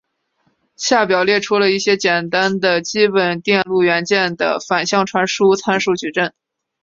[0.75, 6.33] 下表列出了一些简单的基本电路元件的反向传输参数矩阵。